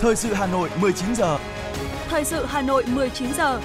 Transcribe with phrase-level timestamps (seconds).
[0.00, 1.38] Thời sự Hà Nội 19 giờ.
[2.08, 3.60] Thời sự Hà Nội 19 giờ.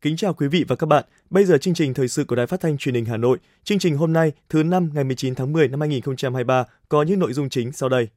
[0.00, 1.04] Kính chào quý vị và các bạn.
[1.30, 3.38] Bây giờ chương trình thời sự của Đài Phát thanh Truyền hình Hà Nội.
[3.64, 7.32] Chương trình hôm nay, thứ năm ngày 19 tháng 10 năm 2023 có những nội
[7.32, 8.08] dung chính sau đây.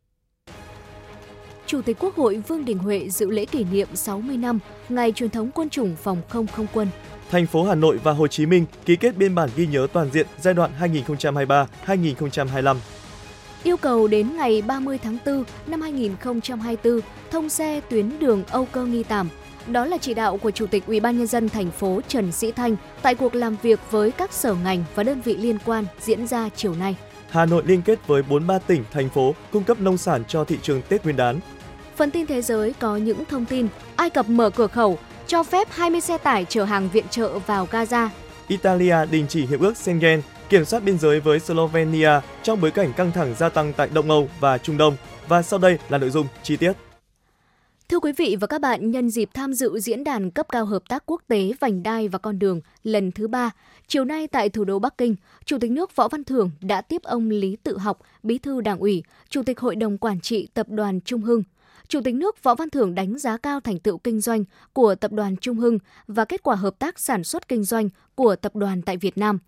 [1.67, 4.59] Chủ tịch Quốc hội Vương Đình Huệ dự lễ kỷ niệm 60 năm
[4.89, 6.87] ngày truyền thống quân chủng phòng không không quân.
[7.31, 10.09] Thành phố Hà Nội và Hồ Chí Minh ký kết biên bản ghi nhớ toàn
[10.11, 10.71] diện giai đoạn
[11.85, 12.75] 2023-2025.
[13.63, 16.99] Yêu cầu đến ngày 30 tháng 4 năm 2024
[17.31, 19.29] thông xe tuyến đường Âu Cơ Nghi Tàm.
[19.67, 23.35] Đó là chỉ đạo của Chủ tịch UBND thành phố Trần Sĩ Thanh tại cuộc
[23.35, 26.95] làm việc với các sở ngành và đơn vị liên quan diễn ra chiều nay.
[27.33, 30.57] Hà Nội liên kết với 43 tỉnh, thành phố cung cấp nông sản cho thị
[30.61, 31.39] trường Tết Nguyên đán.
[31.95, 34.97] Phần tin thế giới có những thông tin Ai Cập mở cửa khẩu,
[35.27, 38.07] cho phép 20 xe tải chở hàng viện trợ vào Gaza.
[38.47, 42.11] Italia đình chỉ hiệp ước Schengen, kiểm soát biên giới với Slovenia
[42.43, 44.95] trong bối cảnh căng thẳng gia tăng tại Đông Âu và Trung Đông.
[45.27, 46.73] Và sau đây là nội dung chi tiết.
[47.93, 50.83] Thưa quý vị và các bạn, nhân dịp tham dự diễn đàn cấp cao hợp
[50.89, 53.51] tác quốc tế vành đai và con đường lần thứ ba,
[53.87, 57.03] chiều nay tại thủ đô Bắc Kinh, Chủ tịch nước Võ Văn Thưởng đã tiếp
[57.03, 60.67] ông Lý Tự Học, Bí thư Đảng ủy, Chủ tịch Hội đồng Quản trị Tập
[60.69, 61.43] đoàn Trung Hưng.
[61.87, 65.11] Chủ tịch nước Võ Văn Thưởng đánh giá cao thành tựu kinh doanh của Tập
[65.11, 68.81] đoàn Trung Hưng và kết quả hợp tác sản xuất kinh doanh của tập đoàn
[68.81, 69.39] tại Việt Nam.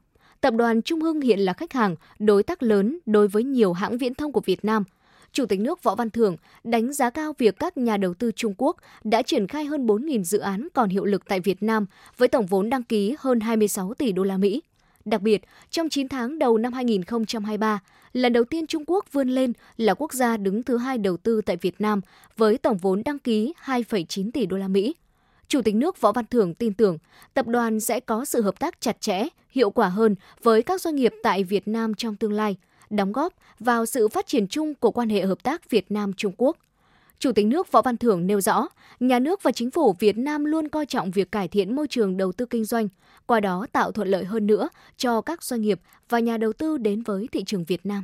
[0.42, 3.98] Tập đoàn Trung Hưng hiện là khách hàng, đối tác lớn đối với nhiều hãng
[3.98, 4.84] viễn thông của Việt Nam–
[5.36, 8.53] Chủ tịch nước Võ Văn Thưởng đánh giá cao việc các nhà đầu tư Trung
[8.58, 11.86] Quốc đã triển khai hơn 4.000 dự án còn hiệu lực tại Việt Nam
[12.17, 14.61] với tổng vốn đăng ký hơn 26 tỷ đô la Mỹ.
[15.05, 17.80] Đặc biệt, trong 9 tháng đầu năm 2023,
[18.14, 21.42] lần đầu tiên Trung Quốc vươn lên là quốc gia đứng thứ hai đầu tư
[21.45, 22.02] tại Việt Nam
[22.38, 24.95] với tổng vốn đăng ký 2,9 tỷ đô la Mỹ.
[25.47, 26.97] Chủ tịch nước Võ Văn Thưởng tin tưởng
[27.33, 30.95] tập đoàn sẽ có sự hợp tác chặt chẽ, hiệu quả hơn với các doanh
[30.95, 32.55] nghiệp tại Việt Nam trong tương lai–
[32.89, 36.33] đóng góp vào sự phát triển chung của quan hệ hợp tác Việt Nam Trung
[36.37, 36.58] Quốc.
[37.20, 38.67] Chủ tịch nước Võ Văn Thưởng nêu rõ,
[38.99, 42.17] nhà nước và chính phủ Việt Nam luôn coi trọng việc cải thiện môi trường
[42.17, 42.87] đầu tư kinh doanh,
[43.26, 45.80] qua đó tạo thuận lợi hơn nữa cho các doanh nghiệp
[46.10, 48.04] và nhà đầu tư đến với thị trường Việt Nam.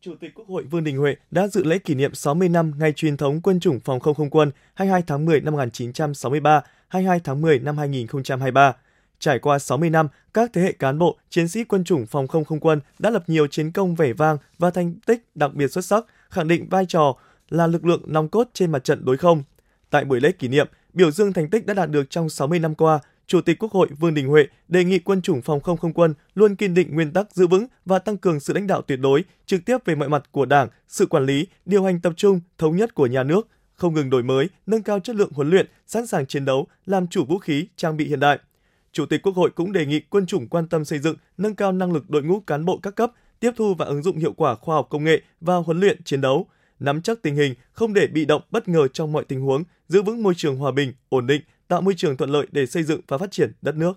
[0.00, 2.92] Chủ tịch Quốc hội Vương Đình Huệ đã dự lễ kỷ niệm 60 năm ngày
[2.92, 7.40] truyền thống quân chủng phòng không không quân 22 tháng 10 năm 1963, 22 tháng
[7.40, 8.76] 10 năm 2023.
[9.22, 12.44] Trải qua 60 năm, các thế hệ cán bộ, chiến sĩ quân chủng phòng không
[12.44, 15.84] không quân đã lập nhiều chiến công vẻ vang và thành tích đặc biệt xuất
[15.84, 17.16] sắc, khẳng định vai trò
[17.48, 19.42] là lực lượng nòng cốt trên mặt trận đối không.
[19.90, 22.74] Tại buổi lễ kỷ niệm, biểu dương thành tích đã đạt được trong 60 năm
[22.74, 25.92] qua, Chủ tịch Quốc hội Vương Đình Huệ đề nghị quân chủng phòng không không
[25.92, 29.00] quân luôn kiên định nguyên tắc giữ vững và tăng cường sự lãnh đạo tuyệt
[29.00, 32.40] đối, trực tiếp về mọi mặt của Đảng, sự quản lý, điều hành tập trung,
[32.58, 35.66] thống nhất của nhà nước, không ngừng đổi mới, nâng cao chất lượng huấn luyện,
[35.86, 38.38] sẵn sàng chiến đấu, làm chủ vũ khí, trang bị hiện đại–
[38.92, 41.72] Chủ tịch Quốc hội cũng đề nghị quân chủng quan tâm xây dựng, nâng cao
[41.72, 44.54] năng lực đội ngũ cán bộ các cấp, tiếp thu và ứng dụng hiệu quả
[44.54, 46.46] khoa học công nghệ vào huấn luyện chiến đấu,
[46.80, 50.02] nắm chắc tình hình, không để bị động bất ngờ trong mọi tình huống, giữ
[50.02, 53.00] vững môi trường hòa bình, ổn định, tạo môi trường thuận lợi để xây dựng
[53.08, 53.92] và phát triển đất nước.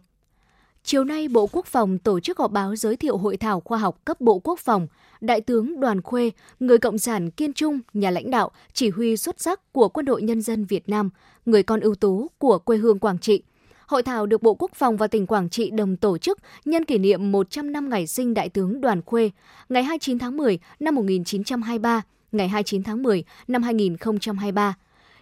[0.83, 4.05] Chiều nay, Bộ Quốc phòng tổ chức họp báo giới thiệu hội thảo khoa học
[4.05, 4.87] cấp Bộ Quốc phòng.
[5.21, 9.41] Đại tướng Đoàn Khuê, người Cộng sản kiên trung, nhà lãnh đạo, chỉ huy xuất
[9.41, 11.09] sắc của Quân đội Nhân dân Việt Nam,
[11.45, 13.43] người con ưu tú của quê hương Quảng Trị–
[13.87, 16.97] Hội thảo được Bộ Quốc phòng và tỉnh Quảng Trị đồng tổ chức nhân kỷ
[16.97, 19.31] niệm 100 năm ngày sinh Đại tướng Đoàn Khuê,
[19.69, 22.01] ngày 29 tháng 10 năm 1923,
[22.31, 24.73] ngày 29 tháng 10 năm 2023.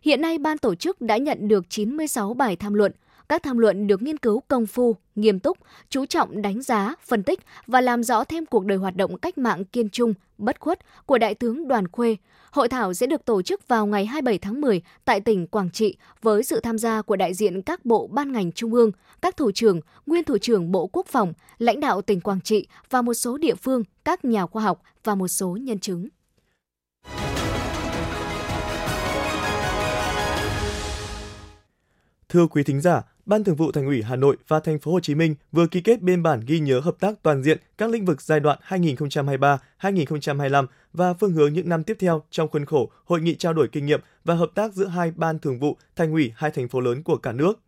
[0.02, 2.92] Hiện nay, ban tổ chức đã nhận được 96 bài tham luận,
[3.34, 5.58] các tham luận được nghiên cứu công phu, nghiêm túc,
[5.90, 9.38] chú trọng đánh giá, phân tích và làm rõ thêm cuộc đời hoạt động cách
[9.38, 12.18] mạng kiên trung, bất khuất của Đại tướng Đoàn Khuê.
[12.52, 15.96] Hội thảo sẽ được tổ chức vào ngày 27 tháng 10 tại tỉnh Quảng Trị
[16.22, 19.52] với sự tham gia của đại diện các bộ ban ngành trung ương, các thủ
[19.52, 23.38] trưởng, nguyên thủ trưởng Bộ Quốc phòng, lãnh đạo tỉnh Quảng Trị và một số
[23.38, 26.08] địa phương, các nhà khoa học và một số nhân chứng.
[32.30, 35.00] Thưa quý thính giả, Ban Thường vụ Thành ủy Hà Nội và Thành phố Hồ
[35.00, 38.06] Chí Minh vừa ký kết biên bản ghi nhớ hợp tác toàn diện các lĩnh
[38.06, 43.22] vực giai đoạn 2023-2025 và phương hướng những năm tiếp theo trong khuôn khổ hội
[43.22, 46.34] nghị trao đổi kinh nghiệm và hợp tác giữa hai ban thường vụ Thành ủy
[46.36, 47.60] hai thành phố lớn của cả nước.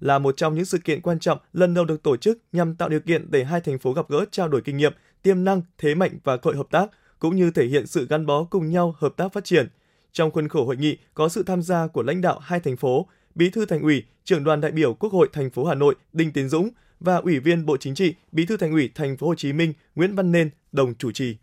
[0.00, 2.88] Là một trong những sự kiện quan trọng lần đầu được tổ chức nhằm tạo
[2.88, 4.92] điều kiện để hai thành phố gặp gỡ trao đổi kinh nghiệm,
[5.22, 8.26] tiềm năng, thế mạnh và cơ hội hợp tác, cũng như thể hiện sự gắn
[8.26, 9.68] bó cùng nhau hợp tác phát triển.
[10.12, 13.06] Trong khuôn khổ hội nghị có sự tham gia của lãnh đạo hai thành phố,
[13.34, 16.32] Bí thư Thành ủy, trưởng đoàn đại biểu Quốc hội thành phố Hà Nội Đinh
[16.32, 16.70] Tiến Dũng
[17.00, 19.72] và Ủy viên Bộ Chính trị, Bí thư Thành ủy thành phố Hồ Chí Minh
[19.94, 21.36] Nguyễn Văn Nên đồng chủ trì.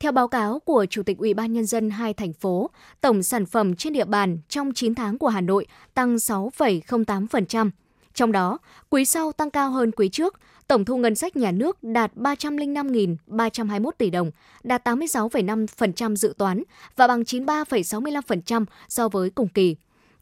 [0.00, 2.70] Theo báo cáo của Chủ tịch Ủy ban nhân dân hai thành phố,
[3.00, 7.70] tổng sản phẩm trên địa bàn trong 9 tháng của Hà Nội tăng 6,08%.
[8.14, 8.58] Trong đó,
[8.90, 13.90] quý sau tăng cao hơn quý trước, tổng thu ngân sách nhà nước đạt 305.321
[13.98, 14.30] tỷ đồng,
[14.62, 16.62] đạt 86,5% dự toán
[16.96, 19.76] và bằng 93,65% so với cùng kỳ.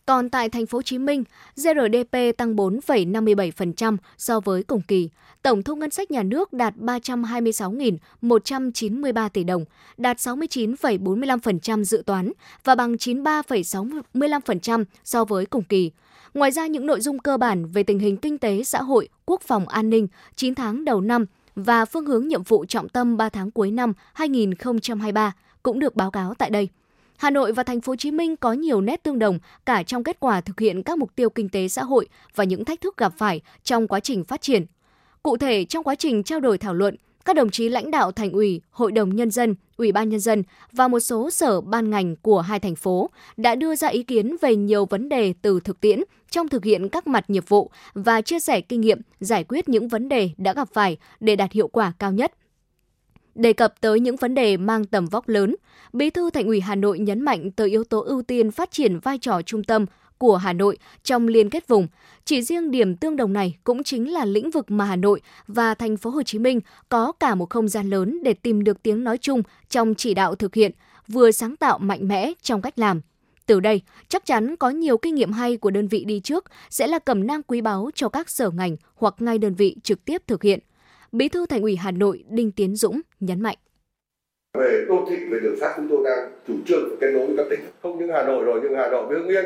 [0.06, 1.24] Còn tại thành phố Hồ Chí Minh,
[1.56, 5.08] GRDP tăng 4,57% so với cùng kỳ.
[5.42, 9.64] Tổng thu ngân sách nhà nước đạt 326.193 tỷ đồng,
[9.96, 12.32] đạt 69,45% dự toán
[12.64, 15.90] và bằng 93,65% so với cùng kỳ.
[16.34, 19.42] Ngoài ra, những nội dung cơ bản về tình hình kinh tế, xã hội, quốc
[19.42, 21.26] phòng an ninh 9 tháng đầu năm
[21.56, 25.32] và phương hướng nhiệm vụ trọng tâm 3 tháng cuối năm 2023
[25.62, 26.68] cũng được báo cáo tại đây.
[27.16, 30.04] Hà Nội và thành phố Hồ Chí Minh có nhiều nét tương đồng cả trong
[30.04, 32.96] kết quả thực hiện các mục tiêu kinh tế xã hội và những thách thức
[32.96, 34.66] gặp phải trong quá trình phát triển.
[35.22, 38.32] Cụ thể, trong quá trình trao đổi thảo luận, các đồng chí lãnh đạo thành
[38.32, 40.42] ủy, hội đồng nhân dân, ủy ban nhân dân
[40.72, 44.36] và một số sở ban ngành của hai thành phố đã đưa ra ý kiến
[44.40, 46.00] về nhiều vấn đề từ thực tiễn
[46.30, 49.88] trong thực hiện các mặt nghiệp vụ và chia sẻ kinh nghiệm giải quyết những
[49.88, 52.32] vấn đề đã gặp phải để đạt hiệu quả cao nhất.
[53.34, 55.56] Đề cập tới những vấn đề mang tầm vóc lớn,
[55.92, 58.98] Bí thư Thành ủy Hà Nội nhấn mạnh tới yếu tố ưu tiên phát triển
[58.98, 59.86] vai trò trung tâm
[60.18, 61.88] của Hà Nội trong liên kết vùng.
[62.24, 65.74] Chỉ riêng điểm tương đồng này cũng chính là lĩnh vực mà Hà Nội và
[65.74, 69.04] thành phố Hồ Chí Minh có cả một không gian lớn để tìm được tiếng
[69.04, 70.72] nói chung trong chỉ đạo thực hiện,
[71.08, 73.00] vừa sáng tạo mạnh mẽ trong cách làm.
[73.46, 76.86] Từ đây, chắc chắn có nhiều kinh nghiệm hay của đơn vị đi trước sẽ
[76.86, 80.22] là cẩm nang quý báu cho các sở ngành hoặc ngay đơn vị trực tiếp
[80.26, 80.60] thực hiện.
[81.12, 83.56] Bí thư Thành ủy Hà Nội Đinh Tiến Dũng nhấn mạnh.
[84.58, 87.46] Về đô thị, về đường sắt chúng tôi đang chủ trương kết nối với các
[87.50, 87.60] tỉnh.
[87.82, 89.44] Không những Hà Nội rồi, nhưng Hà Nội với Hưng Yên,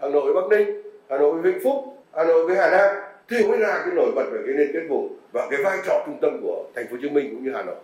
[0.00, 2.96] Hà Nội với Bắc Ninh, Hà Nội với Vĩnh Phúc, Hà Nội với Hà Nam
[3.28, 6.02] thì mới ra cái nổi bật về cái liên kết vùng và cái vai trò
[6.06, 7.76] trung tâm của thành phố Hồ Chí Minh cũng như Hà Nội.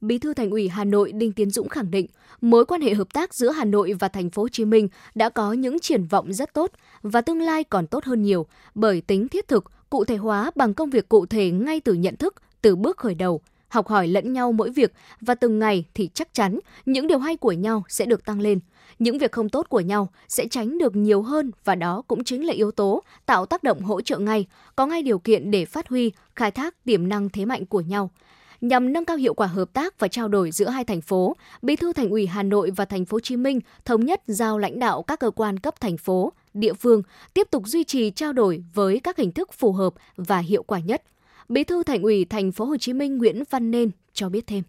[0.00, 2.06] Bí thư Thành ủy Hà Nội Đinh Tiến Dũng khẳng định,
[2.40, 5.28] mối quan hệ hợp tác giữa Hà Nội và thành phố Hồ Chí Minh đã
[5.28, 6.70] có những triển vọng rất tốt
[7.02, 10.74] và tương lai còn tốt hơn nhiều bởi tính thiết thực, cụ thể hóa bằng
[10.74, 14.32] công việc cụ thể ngay từ nhận thức, từ bước khởi đầu, học hỏi lẫn
[14.32, 18.04] nhau mỗi việc và từng ngày thì chắc chắn những điều hay của nhau sẽ
[18.04, 18.60] được tăng lên.
[18.98, 22.46] Những việc không tốt của nhau sẽ tránh được nhiều hơn và đó cũng chính
[22.46, 25.88] là yếu tố tạo tác động hỗ trợ ngay, có ngay điều kiện để phát
[25.88, 28.10] huy, khai thác tiềm năng thế mạnh của nhau
[28.60, 31.76] nhằm nâng cao hiệu quả hợp tác và trao đổi giữa hai thành phố, Bí
[31.76, 34.78] thư Thành ủy Hà Nội và Thành phố Hồ Chí Minh thống nhất giao lãnh
[34.78, 37.02] đạo các cơ quan cấp thành phố, địa phương
[37.34, 40.78] tiếp tục duy trì trao đổi với các hình thức phù hợp và hiệu quả
[40.78, 41.02] nhất.
[41.48, 44.62] Bí thư Thành ủy Thành phố Hồ Chí Minh Nguyễn Văn Nên cho biết thêm.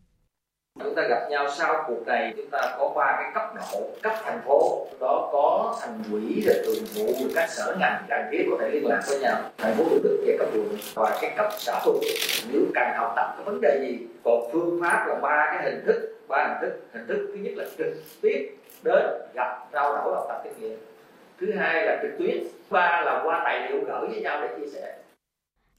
[0.80, 4.14] Chúng ta gặp nhau sau cuộc này, chúng ta có ba cái cấp độ, cấp
[4.24, 4.88] thành phố.
[5.00, 8.88] Đó có thành quỹ rồi thường vụ các sở ngành cần thiết có thể liên
[8.88, 9.42] lạc với nhau.
[9.58, 10.78] Thành phố thủ đức về cấp quận.
[10.96, 12.00] Và cái cấp xã phường
[12.52, 15.84] nếu cần học tập cái vấn đề gì, còn phương pháp là ba cái hình
[15.86, 16.80] thức, ba hình thức.
[16.94, 19.04] Hình thức thứ nhất là trực tiếp đến
[19.34, 20.80] gặp, trao đổi học tập kinh nghiệm.
[21.42, 22.44] Thứ hai là trực tuyến.
[22.70, 24.94] Ba là qua tài liệu gửi với nhau để chia sẻ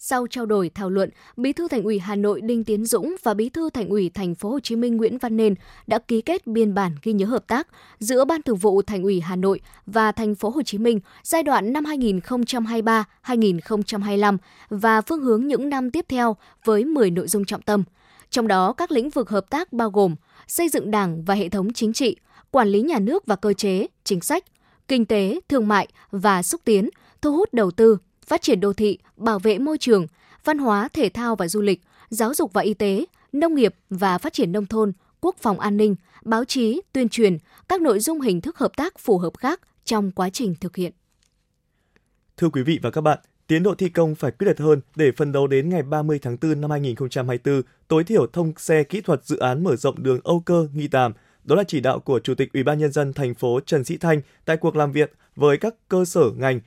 [0.04, 3.34] sau trao đổi thảo luận, Bí thư Thành ủy Hà Nội Đinh Tiến Dũng và
[3.34, 5.54] Bí thư Thành ủy Thành phố Hồ Chí Minh Nguyễn Văn Nên
[5.86, 7.68] đã ký kết biên bản ghi nhớ hợp tác
[7.98, 11.42] giữa Ban Thường vụ Thành ủy Hà Nội và Thành phố Hồ Chí Minh giai
[11.42, 14.36] đoạn năm 2023-2025
[14.68, 17.84] và phương hướng những năm tiếp theo với 10 nội dung trọng tâm.
[18.30, 20.16] Trong đó, các lĩnh vực hợp tác bao gồm
[20.48, 22.16] xây dựng Đảng và hệ thống chính trị,
[22.50, 24.44] quản lý nhà nước và cơ chế, chính sách,
[24.88, 26.88] kinh tế, thương mại và xúc tiến,
[27.22, 30.06] thu hút đầu tư, phát triển đô thị, bảo vệ môi trường,
[30.44, 31.80] văn hóa, thể thao và du lịch,
[32.10, 35.76] giáo dục và y tế, nông nghiệp và phát triển nông thôn, quốc phòng an
[35.76, 39.60] ninh, báo chí, tuyên truyền, các nội dung hình thức hợp tác phù hợp khác
[39.84, 40.92] trong quá trình thực hiện.
[42.36, 45.12] Thưa quý vị và các bạn, tiến độ thi công phải quyết liệt hơn để
[45.16, 49.24] phân đấu đến ngày 30 tháng 4 năm 2024 tối thiểu thông xe kỹ thuật
[49.24, 51.12] dự án mở rộng đường Âu Cơ Nghi Tàm.
[51.44, 53.96] Đó là chỉ đạo của Chủ tịch Ủy ban nhân dân thành phố Trần Sĩ
[53.96, 56.60] Thanh tại cuộc làm việc với các cơ sở ngành,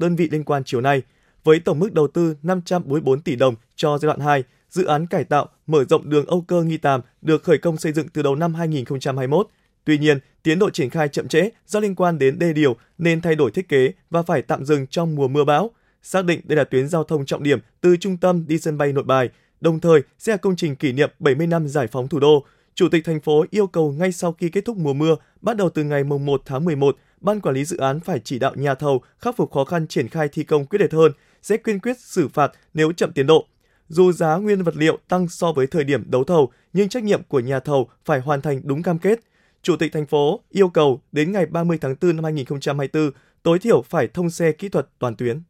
[0.00, 1.02] đơn vị liên quan chiều nay.
[1.44, 5.24] Với tổng mức đầu tư 544 tỷ đồng cho giai đoạn 2, dự án cải
[5.24, 8.34] tạo, mở rộng đường Âu Cơ Nghi Tàm được khởi công xây dựng từ đầu
[8.34, 9.48] năm 2021.
[9.84, 13.20] Tuy nhiên, tiến độ triển khai chậm trễ do liên quan đến đê điều nên
[13.20, 15.70] thay đổi thiết kế và phải tạm dừng trong mùa mưa bão.
[16.02, 18.92] Xác định đây là tuyến giao thông trọng điểm từ trung tâm đi sân bay
[18.92, 19.28] Nội Bài,
[19.60, 22.44] đồng thời sẽ là công trình kỷ niệm 70 năm giải phóng thủ đô.
[22.74, 25.70] Chủ tịch thành phố yêu cầu ngay sau khi kết thúc mùa mưa, bắt đầu
[25.70, 29.02] từ ngày 1 tháng 11, ban quản lý dự án phải chỉ đạo nhà thầu
[29.18, 31.12] khắc phục khó khăn triển khai thi công quyết liệt hơn,
[31.42, 33.46] sẽ kiên quyết xử phạt nếu chậm tiến độ.
[33.88, 37.22] Dù giá nguyên vật liệu tăng so với thời điểm đấu thầu, nhưng trách nhiệm
[37.22, 39.20] của nhà thầu phải hoàn thành đúng cam kết.
[39.62, 43.10] Chủ tịch thành phố yêu cầu đến ngày 30 tháng 4 năm 2024,
[43.42, 45.42] tối thiểu phải thông xe kỹ thuật toàn tuyến.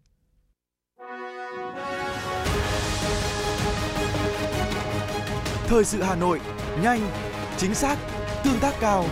[5.66, 6.40] Thời sự Hà Nội,
[6.82, 7.00] nhanh,
[7.56, 7.98] chính xác,
[8.44, 9.04] tương tác cao.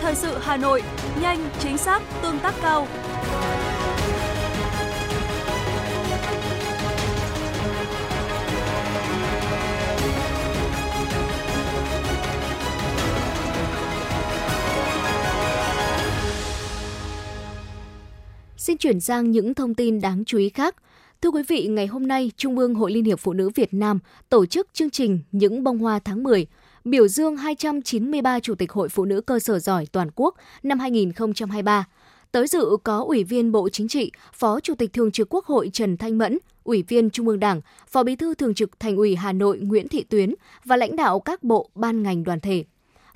[0.00, 0.82] Thời sự Hà Nội,
[1.22, 2.86] nhanh, chính xác, tương tác cao.
[18.56, 20.76] Xin chuyển sang những thông tin đáng chú ý khác.
[21.22, 23.98] Thưa quý vị, ngày hôm nay, Trung ương Hội Liên hiệp Phụ nữ Việt Nam
[24.28, 26.46] tổ chức chương trình Những bông hoa tháng 10
[26.84, 31.84] biểu dương 293 Chủ tịch Hội Phụ nữ cơ sở giỏi toàn quốc năm 2023.
[32.32, 35.70] Tới dự có Ủy viên Bộ Chính trị, Phó Chủ tịch Thường trực Quốc hội
[35.72, 39.16] Trần Thanh Mẫn, Ủy viên Trung ương Đảng, Phó Bí thư Thường trực Thành ủy
[39.16, 40.34] Hà Nội Nguyễn Thị Tuyến
[40.64, 42.64] và lãnh đạo các bộ, ban ngành đoàn thể.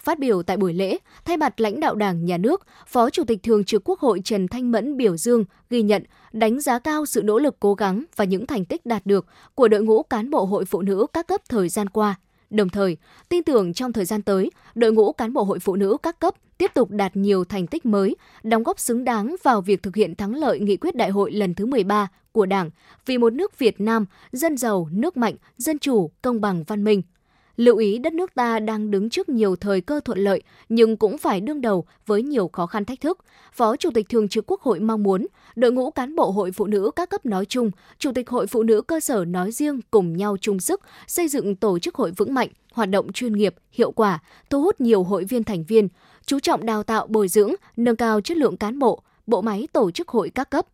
[0.01, 3.43] Phát biểu tại buổi lễ, thay mặt lãnh đạo Đảng, Nhà nước, Phó Chủ tịch
[3.43, 7.23] Thường trực Quốc hội Trần Thanh Mẫn biểu dương, ghi nhận, đánh giá cao sự
[7.23, 10.45] nỗ lực cố gắng và những thành tích đạt được của đội ngũ cán bộ
[10.45, 12.15] hội phụ nữ các cấp thời gian qua.
[12.51, 12.97] Đồng thời,
[13.29, 16.35] tin tưởng trong thời gian tới, đội ngũ cán bộ hội phụ nữ các cấp
[16.59, 20.15] tiếp tục đạt nhiều thành tích mới, đóng góp xứng đáng vào việc thực hiện
[20.15, 22.71] thắng lợi nghị quyết đại hội lần thứ 13 của Đảng
[23.07, 27.03] vì một nước Việt Nam dân giàu, nước mạnh, dân chủ, công bằng, văn minh–
[27.57, 31.19] Lưu ý đất nước ta đang đứng trước nhiều thời cơ thuận lợi nhưng cũng
[31.19, 33.19] phải đương đầu với nhiều khó khăn thách thức.
[33.53, 36.67] Phó Chủ tịch Thường trực Quốc hội mong muốn đội ngũ cán bộ hội phụ
[36.67, 40.17] nữ các cấp nói chung, Chủ tịch Hội phụ nữ cơ sở nói riêng cùng
[40.17, 43.91] nhau chung sức xây dựng tổ chức hội vững mạnh, hoạt động chuyên nghiệp, hiệu
[43.91, 44.19] quả,
[44.51, 45.89] thu hút nhiều hội viên thành viên,
[46.27, 49.91] chú trọng đào tạo bồi dưỡng, nâng cao chất lượng cán bộ, bộ máy tổ
[49.91, 50.67] chức hội các cấp,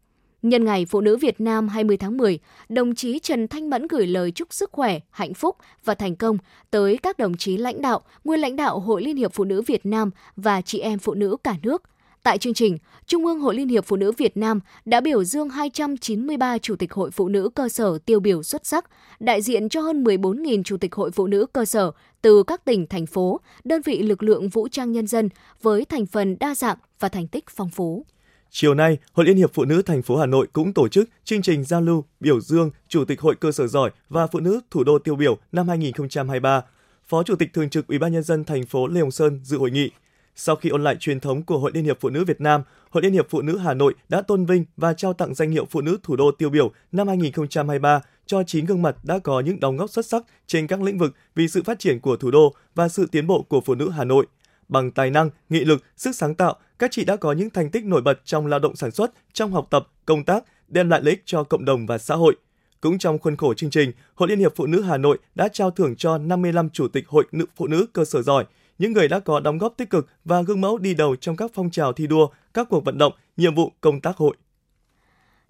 [0.43, 4.07] Nhân ngày Phụ nữ Việt Nam 20 tháng 10, đồng chí Trần Thanh Mẫn gửi
[4.07, 6.39] lời chúc sức khỏe, hạnh phúc và thành công
[6.71, 9.87] tới các đồng chí lãnh đạo, nguyên lãnh đạo Hội Liên hiệp Phụ nữ Việt
[9.87, 11.83] Nam và chị em phụ nữ cả nước.
[12.23, 15.49] Tại chương trình, Trung ương Hội Liên hiệp Phụ nữ Việt Nam đã biểu dương
[15.49, 18.85] 293 Chủ tịch Hội Phụ nữ cơ sở tiêu biểu xuất sắc,
[19.21, 21.91] đại diện cho hơn 14.000 Chủ tịch Hội Phụ nữ cơ sở
[22.23, 25.29] từ các tỉnh, thành phố, đơn vị lực lượng vũ trang nhân dân
[25.63, 28.05] với thành phần đa dạng và thành tích phong phú.
[28.55, 31.43] Chiều nay, Hội Liên hiệp Phụ nữ thành phố Hà Nội cũng tổ chức chương
[31.43, 34.85] trình giao lưu biểu dương Chủ tịch Hội cơ sở giỏi và Phụ nữ thủ
[34.85, 36.63] đô tiêu biểu năm 2023.
[37.09, 39.59] Phó Chủ tịch Thường trực Ủy ban nhân dân thành phố Lê Hồng Sơn dự
[39.59, 39.91] hội nghị.
[40.37, 43.03] Sau khi ôn lại truyền thống của Hội Liên hiệp Phụ nữ Việt Nam, Hội
[43.03, 45.81] Liên hiệp Phụ nữ Hà Nội đã tôn vinh và trao tặng danh hiệu Phụ
[45.81, 49.77] nữ thủ đô tiêu biểu năm 2023 cho 9 gương mặt đã có những đóng
[49.77, 52.89] góp xuất sắc trên các lĩnh vực vì sự phát triển của thủ đô và
[52.89, 54.27] sự tiến bộ của phụ nữ Hà Nội–
[54.69, 57.85] Bằng tài năng, nghị lực, sức sáng tạo, các chị đã có những thành tích
[57.85, 61.11] nổi bật trong lao động sản xuất, trong học tập, công tác, đem lại lợi
[61.11, 62.37] ích cho cộng đồng và xã hội.
[62.81, 65.71] Cũng trong khuôn khổ chương trình, Hội Liên hiệp Phụ nữ Hà Nội đã trao
[65.71, 68.45] thưởng cho 55 chủ tịch hội nữ phụ nữ cơ sở giỏi,
[68.79, 71.51] những người đã có đóng góp tích cực và gương mẫu đi đầu trong các
[71.55, 74.37] phong trào thi đua, các cuộc vận động, nhiệm vụ công tác hội.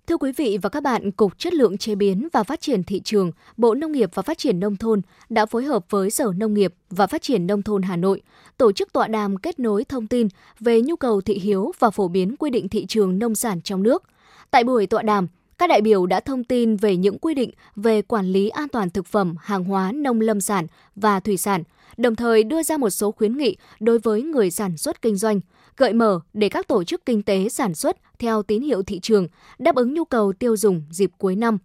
[0.06, 3.00] Thưa quý vị và các bạn, Cục Chất lượng Chế biến và Phát triển Thị
[3.04, 6.54] trường, Bộ Nông nghiệp và Phát triển Nông thôn đã phối hợp với Sở Nông
[6.54, 8.22] nghiệp và Phát triển Nông thôn Hà Nội
[8.58, 10.28] tổ chức tọa đàm kết nối thông tin
[10.60, 13.82] về nhu cầu thị hiếu và phổ biến quy định thị trường nông sản trong
[13.82, 14.02] nước.
[14.50, 15.26] Tại buổi tọa đàm,
[15.58, 18.90] các đại biểu đã thông tin về những quy định về quản lý an toàn
[18.90, 20.66] thực phẩm, hàng hóa nông lâm sản
[20.96, 21.62] và thủy sản,
[21.96, 25.40] đồng thời đưa ra một số khuyến nghị đối với người sản xuất kinh doanh–
[25.76, 29.28] gợi mở để các tổ chức kinh tế sản xuất theo tín hiệu thị trường,
[29.58, 31.58] đáp ứng nhu cầu tiêu dùng dịp cuối năm.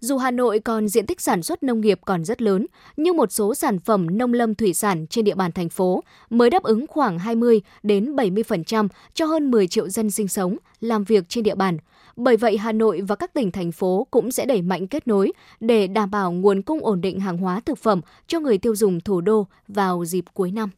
[0.00, 3.32] Dù Hà Nội còn diện tích sản xuất nông nghiệp còn rất lớn, nhưng một
[3.32, 6.86] số sản phẩm nông lâm thủy sản trên địa bàn thành phố mới đáp ứng
[6.86, 11.54] khoảng 20 đến 70% cho hơn 10 triệu dân sinh sống, làm việc trên địa
[11.54, 11.78] bàn.
[12.16, 15.32] Bởi vậy, Hà Nội và các tỉnh thành phố cũng sẽ đẩy mạnh kết nối
[15.60, 19.00] để đảm bảo nguồn cung ổn định hàng hóa thực phẩm cho người tiêu dùng
[19.00, 20.70] thủ đô vào dịp cuối năm.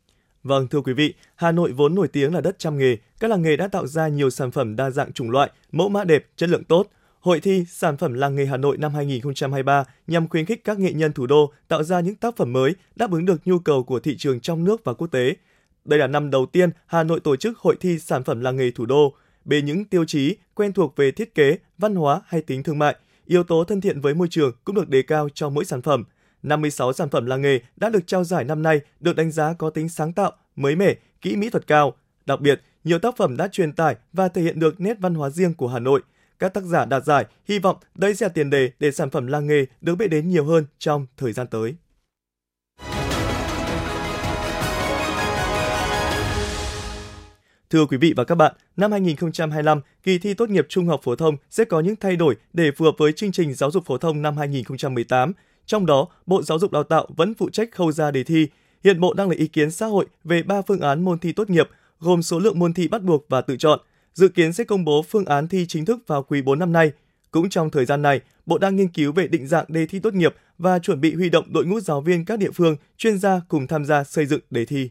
[0.43, 2.97] Vâng, thưa quý vị, Hà Nội vốn nổi tiếng là đất trăm nghề.
[3.21, 6.05] Các làng nghề đã tạo ra nhiều sản phẩm đa dạng chủng loại, mẫu mã
[6.05, 6.87] đẹp, chất lượng tốt.
[7.21, 10.93] Hội thi Sản phẩm làng nghề Hà Nội năm 2023 nhằm khuyến khích các nghệ
[10.93, 14.01] nhân thủ đô tạo ra những tác phẩm mới đáp ứng được nhu cầu của
[14.01, 15.37] thị trường trong nước và quốc tế.
[15.85, 18.71] Đây là năm đầu tiên Hà Nội tổ chức hội thi sản phẩm làng nghề
[18.71, 19.15] thủ đô.
[19.47, 22.97] Về những tiêu chí quen thuộc về thiết kế, văn hóa hay tính thương mại,
[23.27, 26.05] yếu tố thân thiện với môi trường cũng được đề cao cho mỗi sản phẩm–
[26.47, 29.71] 56 sản phẩm làng nghề đã được trao giải năm nay được đánh giá có
[29.71, 31.95] tính sáng tạo, mới mẻ, kỹ mỹ thuật cao.
[32.27, 35.31] Đặc biệt, nhiều tác phẩm đã truyền tải và thể hiện được nét văn hóa
[35.31, 36.03] riêng của Hà Nội.
[36.39, 39.27] Các tác giả đạt giải hy vọng đây sẽ là tiền đề để sản phẩm
[39.27, 41.75] làng nghề được biết đến nhiều hơn trong thời gian tới.
[47.77, 51.17] Thưa quý vị và các bạn, năm 2025, kỳ thi tốt nghiệp trung học phổ
[51.17, 53.99] thông sẽ có những thay đổi để phù hợp với chương trình giáo dục phổ
[53.99, 55.33] thông năm 2018.
[55.67, 58.49] Trong đó, Bộ Giáo dục Đào tạo vẫn phụ trách khâu ra đề thi.
[58.85, 61.51] Hiện Bộ đang lấy ý kiến xã hội về 3 phương án môn thi tốt
[61.51, 61.69] nghiệp,
[62.01, 63.81] gồm số lượng môn thi bắt buộc và tự chọn.
[64.15, 66.93] Dự kiến sẽ công bố phương án thi chính thức vào quý 4 năm nay.
[67.31, 70.15] Cũng trong thời gian này, Bộ đang nghiên cứu về định dạng đề thi tốt
[70.15, 73.41] nghiệp và chuẩn bị huy động đội ngũ giáo viên các địa phương, chuyên gia
[73.49, 74.91] cùng tham gia xây dựng đề thi.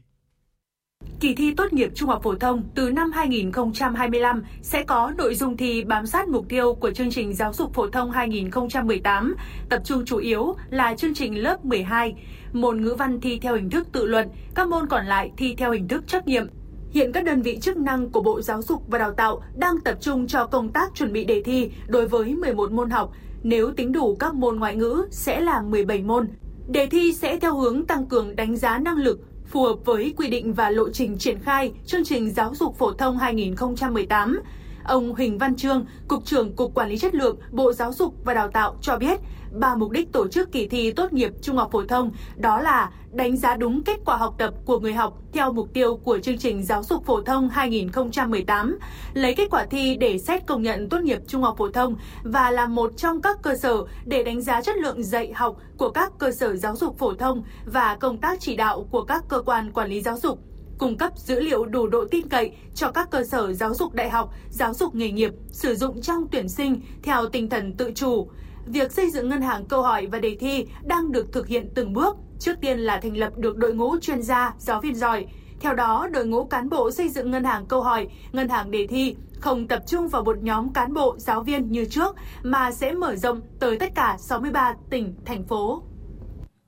[1.26, 5.58] Kỳ thi tốt nghiệp trung học phổ thông từ năm 2025 sẽ có nội dung
[5.58, 9.36] thi bám sát mục tiêu của chương trình giáo dục phổ thông 2018,
[9.70, 12.16] tập trung chủ yếu là chương trình lớp 12,
[12.54, 15.72] môn ngữ văn thi theo hình thức tự luận, các môn còn lại thi theo
[15.72, 16.48] hình thức trắc nghiệm.
[16.92, 19.98] Hiện các đơn vị chức năng của Bộ Giáo dục và Đào tạo đang tập
[20.02, 23.12] trung cho công tác chuẩn bị đề thi đối với 11 môn học.
[23.44, 26.28] Nếu tính đủ các môn ngoại ngữ sẽ là 17 môn.
[26.68, 30.28] Đề thi sẽ theo hướng tăng cường đánh giá năng lực, phù hợp với quy
[30.28, 34.42] định và lộ trình triển khai chương trình giáo dục phổ thông 2018.
[34.84, 38.34] Ông Huỳnh Văn Trương, Cục trưởng Cục Quản lý Chất lượng Bộ Giáo dục và
[38.34, 39.20] Đào tạo cho biết,
[39.60, 42.92] ba mục đích tổ chức kỳ thi tốt nghiệp trung học phổ thông đó là
[43.12, 46.38] đánh giá đúng kết quả học tập của người học theo mục tiêu của chương
[46.38, 48.80] trình giáo dục phổ thông 2018,
[49.14, 52.52] lấy kết quả thi để xét công nhận tốt nghiệp trung học phổ thông và
[52.52, 56.12] là một trong các cơ sở để đánh giá chất lượng dạy học của các
[56.18, 59.72] cơ sở giáo dục phổ thông và công tác chỉ đạo của các cơ quan
[59.72, 60.40] quản lý giáo dục
[60.78, 64.10] cung cấp dữ liệu đủ độ tin cậy cho các cơ sở giáo dục đại
[64.10, 68.28] học, giáo dục nghề nghiệp sử dụng trong tuyển sinh theo tinh thần tự chủ.
[68.66, 71.94] Việc xây dựng ngân hàng câu hỏi và đề thi đang được thực hiện từng
[71.94, 72.18] bước.
[72.40, 75.26] Trước tiên là thành lập được đội ngũ chuyên gia, giáo viên giỏi.
[75.60, 78.88] Theo đó, đội ngũ cán bộ xây dựng ngân hàng câu hỏi, ngân hàng đề
[78.88, 82.92] thi không tập trung vào một nhóm cán bộ, giáo viên như trước mà sẽ
[82.92, 85.84] mở rộng tới tất cả 63 tỉnh, thành phố.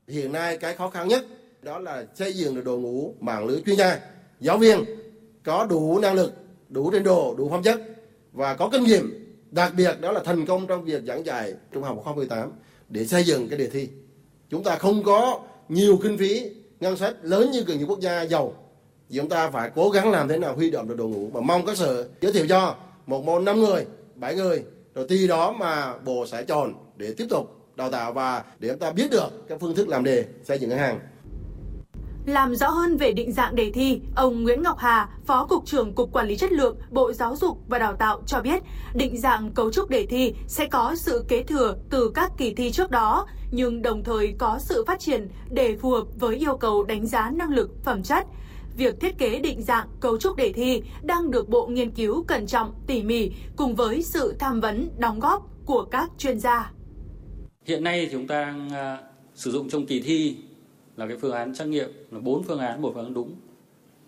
[0.08, 1.26] Hiện nay cái khó khăn nhất
[1.62, 4.00] đó là xây dựng được đội ngũ mạng lưới chuyên gia,
[4.40, 4.80] giáo viên
[5.44, 6.34] có đủ năng lực,
[6.70, 7.82] đủ trình độ, đủ phẩm chất
[8.32, 11.84] và có kinh nghiệm đặc biệt đó là thành công trong việc giảng dạy trung
[11.84, 12.52] học 2018
[12.90, 13.90] để xây dựng cái đề thi.
[14.50, 15.40] Chúng ta không có
[15.70, 18.54] nhiều kinh phí, ngân sách lớn như những quốc gia giàu.
[19.14, 21.66] Chúng ta phải cố gắng làm thế nào huy động được đội ngũ và mong
[21.66, 22.76] các sở giới thiệu cho
[23.06, 23.86] một môn 5 người
[24.16, 24.64] 7 người.
[24.96, 28.80] Rồi từ đó mà bộ sẽ chọn để tiếp tục đào tạo và để chúng
[28.80, 31.00] ta biết được các phương thức làm đề, xây dựng ngân hàng
[32.28, 35.94] làm rõ hơn về định dạng đề thi, ông Nguyễn Ngọc Hà, Phó Cục trưởng
[35.94, 39.52] Cục Quản lý Chất lượng, Bộ Giáo dục và Đào tạo cho biết, định dạng
[39.52, 43.28] cấu trúc đề thi sẽ có sự kế thừa từ các kỳ thi trước đó,
[43.52, 47.30] nhưng đồng thời có sự phát triển để phù hợp với yêu cầu đánh giá
[47.30, 48.26] năng lực, phẩm chất.
[48.78, 52.48] Việc thiết kế định dạng cấu trúc đề thi đang được Bộ nghiên cứu cẩn
[52.48, 56.72] trọng, tỉ mỉ cùng với sự tham vấn, đóng góp của các chuyên gia.
[57.66, 58.98] Hiện nay chúng ta à,
[59.36, 60.38] sử dụng trong kỳ thi
[60.98, 63.36] là cái phương án trắc nghiệm, là bốn phương án một phương án đúng.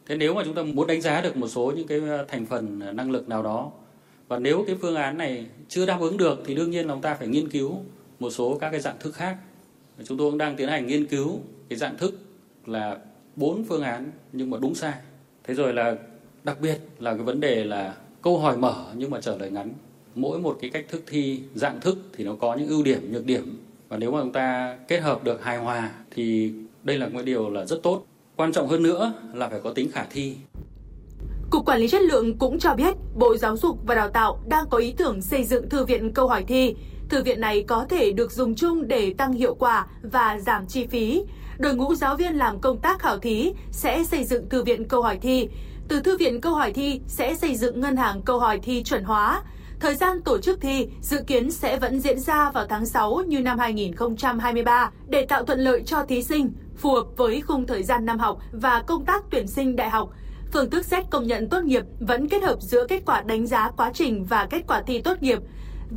[0.06, 2.46] Thế nếu mà chúng ta muốn đánh giá được một số những cái ờ, thành
[2.46, 3.72] phần ờ, năng lực nào đó,
[4.28, 7.02] và nếu cái phương án này chưa đáp ứng được thì đương nhiên là chúng
[7.02, 7.80] ta phải nghiên cứu
[8.20, 9.38] một số các cái dạng thức khác.
[10.04, 12.20] Chúng tôi cũng đang tiến hành nghiên cứu cái dạng thức
[12.66, 12.98] là
[13.36, 14.94] bốn phương án nhưng mà đúng sai.
[15.44, 15.96] Thế rồi là
[16.44, 19.70] đặc biệt là cái vấn đề là câu hỏi mở nhưng mà trả lời ngắn.
[20.16, 23.26] Mỗi một cái cách thức thi dạng thức thì nó có những ưu điểm, nhược
[23.26, 23.64] điểm.
[23.90, 26.54] Và nếu mà chúng ta kết hợp được hài hòa thì
[26.90, 28.04] đây là một điều là rất tốt.
[28.36, 30.36] Quan trọng hơn nữa là phải có tính khả thi.
[31.50, 34.66] Cục Quản lý Chất lượng cũng cho biết Bộ Giáo dục và Đào tạo đang
[34.70, 36.76] có ý tưởng xây dựng thư viện câu hỏi thi.
[37.10, 40.88] Thư viện này có thể được dùng chung để tăng hiệu quả và giảm chi
[40.88, 41.24] phí.
[41.60, 45.02] Đội ngũ giáo viên làm công tác khảo thí sẽ xây dựng thư viện câu
[45.02, 45.48] hỏi thi.
[45.88, 49.04] Từ thư viện câu hỏi thi sẽ xây dựng ngân hàng câu hỏi thi chuẩn
[49.04, 49.42] hóa.
[49.80, 53.40] Thời gian tổ chức thi dự kiến sẽ vẫn diễn ra vào tháng 6 như
[53.40, 58.06] năm 2023 để tạo thuận lợi cho thí sinh, phù hợp với khung thời gian
[58.06, 60.10] năm học và công tác tuyển sinh đại học.
[60.54, 63.72] Phương thức xét công nhận tốt nghiệp vẫn kết hợp giữa kết quả đánh giá
[63.78, 65.40] quá trình và kết quả thi tốt nghiệp.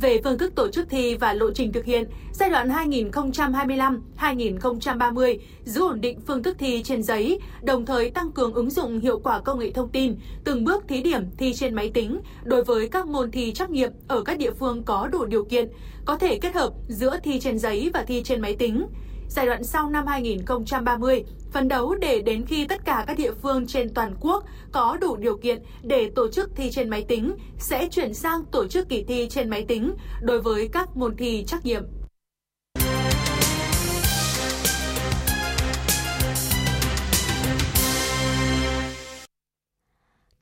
[0.01, 5.81] Về phương thức tổ chức thi và lộ trình thực hiện, giai đoạn 2025-2030 giữ
[5.81, 9.39] ổn định phương thức thi trên giấy, đồng thời tăng cường ứng dụng hiệu quả
[9.39, 13.07] công nghệ thông tin, từng bước thí điểm thi trên máy tính đối với các
[13.07, 15.69] môn thi trắc nghiệm ở các địa phương có đủ điều kiện,
[16.05, 18.85] có thể kết hợp giữa thi trên giấy và thi trên máy tính
[19.33, 23.67] giai đoạn sau năm 2030, phấn đấu để đến khi tất cả các địa phương
[23.67, 27.87] trên toàn quốc có đủ điều kiện để tổ chức thi trên máy tính, sẽ
[27.91, 31.65] chuyển sang tổ chức kỳ thi trên máy tính đối với các môn thi trắc
[31.65, 31.83] nghiệm.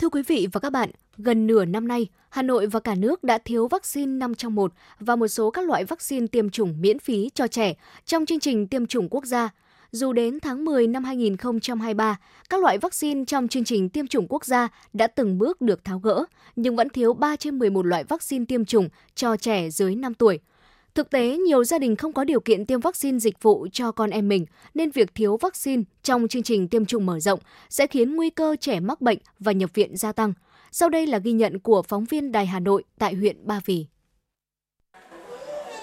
[0.02, 3.24] Thưa quý vị và các bạn, gần nửa năm nay, Hà Nội và cả nước
[3.24, 7.00] đã thiếu vaccine 5 trong 1 và một số các loại vaccine tiêm chủng miễn
[7.00, 7.74] phí cho trẻ
[8.06, 9.50] trong chương trình tiêm chủng quốc gia.
[9.92, 14.46] Dù đến tháng 10 năm 2023, các loại vaccine trong chương trình tiêm chủng quốc
[14.46, 18.46] gia đã từng bước được tháo gỡ, nhưng vẫn thiếu 3 trên 11 loại vaccine
[18.46, 20.40] tiêm chủng cho trẻ dưới 5 tuổi–
[20.96, 24.10] Thực tế, nhiều gia đình không có điều kiện tiêm vaccine dịch vụ cho con
[24.10, 28.16] em mình, nên việc thiếu vaccine trong chương trình tiêm chủng mở rộng sẽ khiến
[28.16, 30.34] nguy cơ trẻ mắc bệnh và nhập viện gia tăng.
[30.72, 33.86] Sau đây là ghi nhận của phóng viên Đài Hà Nội tại huyện Ba Vì.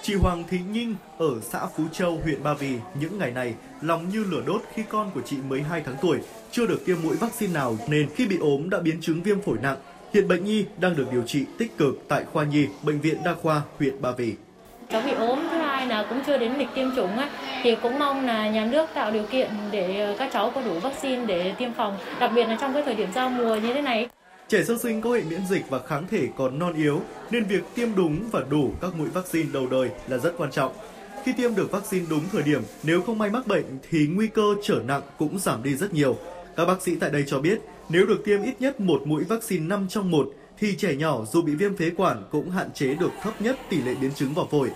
[0.01, 4.09] Chị Hoàng Thị Nhinh ở xã Phú Châu, huyện Ba Vì những ngày này lòng
[4.09, 6.17] như lửa đốt khi con của chị mới 2 tháng tuổi,
[6.51, 9.57] chưa được tiêm mũi vaccine nào nên khi bị ốm đã biến chứng viêm phổi
[9.61, 9.77] nặng.
[10.13, 13.35] Hiện bệnh nhi đang được điều trị tích cực tại khoa nhi, bệnh viện đa
[13.35, 14.35] khoa huyện Ba Vì
[14.89, 17.27] cháu bị ốm thứ hai là cũng chưa đến lịch tiêm chủng ấy,
[17.63, 20.79] thì cũng mong là nhà nước tạo điều kiện để ờ, các cháu có đủ
[20.79, 23.81] vaccine để tiêm phòng, đặc biệt là trong cái thời điểm giao mùa như thế
[23.81, 24.09] này.
[24.47, 27.63] Trẻ sơ sinh có hệ miễn dịch và kháng thể còn non yếu nên việc
[27.75, 30.73] tiêm đúng và đủ các mũi vaccine đầu đời là rất quan trọng.
[31.23, 34.55] Khi tiêm được vaccine đúng thời điểm, nếu không may mắc bệnh thì nguy cơ
[34.63, 36.17] trở nặng cũng giảm đi rất nhiều.
[36.55, 39.67] Các bác sĩ tại đây cho biết, nếu được tiêm ít nhất một mũi vaccine
[39.67, 43.11] 5 trong 1 thì trẻ nhỏ dù bị viêm phế quản cũng hạn chế được
[43.21, 44.69] thấp nhất tỷ lệ biến chứng vào phổi.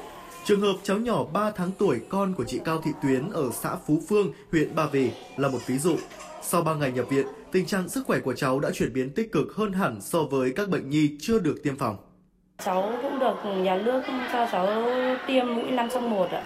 [0.46, 3.76] Trường hợp cháu nhỏ 3 tháng tuổi con của chị Cao Thị Tuyến ở xã
[3.88, 5.96] Phú Phương, huyện Ba Vì là một ví dụ.
[6.42, 9.32] Sau 3 ngày nhập viện, tình trạng sức khỏe của cháu đã chuyển biến tích
[9.32, 11.98] cực hơn hẳn so với các bệnh nhi chưa được tiêm phòng.
[12.66, 14.02] Cháu cũng được nhà nước
[14.34, 14.68] cho cháu
[15.28, 16.44] tiêm mũi 5 trong 1 ạ.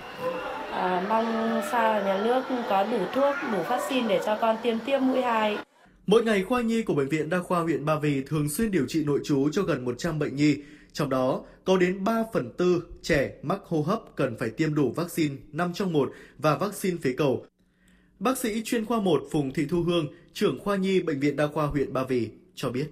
[0.72, 5.00] À, mong sao nhà nước có đủ thuốc, đủ vaccine để cho con tiêm tiếp
[5.00, 5.58] mũi 2.
[6.08, 8.86] Mỗi ngày, khoa nhi của Bệnh viện Đa khoa huyện Ba Vì thường xuyên điều
[8.88, 10.56] trị nội trú cho gần 100 bệnh nhi.
[10.94, 14.94] Trong đó, có đến 3 phần tư trẻ mắc hô hấp cần phải tiêm đủ
[14.96, 17.46] vaccine 5 trong 1 và vaccine phế cầu.
[18.20, 21.48] Bác sĩ chuyên khoa 1 Phùng Thị Thu Hương, trưởng khoa nhi Bệnh viện Đa
[21.48, 22.88] khoa huyện Ba Vì cho biết.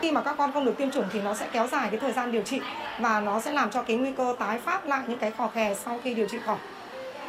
[0.00, 2.12] Khi mà các con không được tiêm chủng thì nó sẽ kéo dài cái thời
[2.12, 2.60] gian điều trị
[3.00, 5.74] và nó sẽ làm cho cái nguy cơ tái phát lại những cái khò khè
[5.84, 6.58] sau khi điều trị khỏi.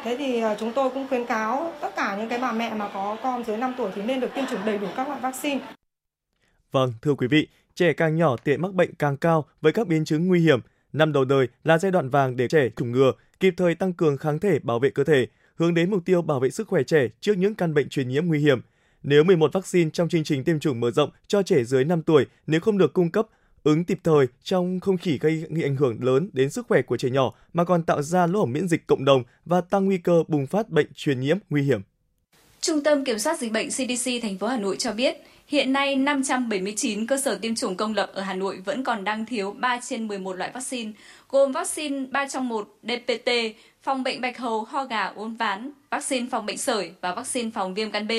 [0.04, 2.90] Thế thì ờ, chúng tôi cũng khuyến cáo tất cả những cái bà mẹ mà
[2.94, 5.60] có con dưới 5 tuổi thì nên được tiêm chủng đầy đủ các loại vaccine.
[6.72, 10.04] Vâng, thưa quý vị, trẻ càng nhỏ tiện mắc bệnh càng cao với các biến
[10.04, 10.60] chứng nguy hiểm.
[10.92, 14.16] Năm đầu đời là giai đoạn vàng để trẻ chủng ngừa, kịp thời tăng cường
[14.16, 17.08] kháng thể bảo vệ cơ thể, hướng đến mục tiêu bảo vệ sức khỏe trẻ
[17.20, 18.60] trước những căn bệnh truyền nhiễm nguy hiểm.
[19.02, 22.26] Nếu 11 vaccine trong chương trình tiêm chủng mở rộng cho trẻ dưới 5 tuổi
[22.46, 23.26] nếu không được cung cấp
[23.64, 27.10] ứng kịp thời trong không chỉ gây ảnh hưởng lớn đến sức khỏe của trẻ
[27.10, 30.24] nhỏ mà còn tạo ra lỗ hổng miễn dịch cộng đồng và tăng nguy cơ
[30.28, 31.80] bùng phát bệnh truyền nhiễm nguy hiểm.
[32.60, 35.96] Trung tâm Kiểm soát Dịch bệnh CDC thành phố Hà Nội cho biết, hiện nay
[35.96, 39.80] 579 cơ sở tiêm chủng công lập ở Hà Nội vẫn còn đang thiếu 3
[39.88, 40.92] trên 11 loại vaccine,
[41.28, 43.30] gồm vaccine 3 trong 1 DPT,
[43.82, 47.74] phòng bệnh bạch hầu, ho gà, uốn ván, vaccine phòng bệnh sởi và vaccine phòng
[47.74, 48.12] viêm gan B.